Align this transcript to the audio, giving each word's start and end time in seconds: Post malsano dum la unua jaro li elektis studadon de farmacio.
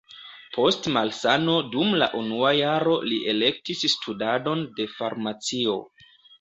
Post 0.53 0.87
malsano 0.95 1.57
dum 1.75 1.93
la 2.03 2.07
unua 2.21 2.55
jaro 2.61 2.97
li 3.11 3.21
elektis 3.35 3.87
studadon 3.95 4.67
de 4.81 4.91
farmacio. 4.99 5.81